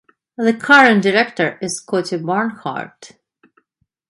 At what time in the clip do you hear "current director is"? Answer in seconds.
0.55-1.75